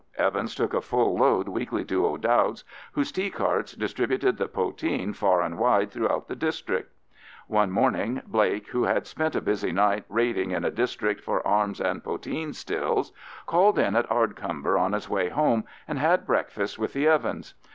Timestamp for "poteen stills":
12.03-13.11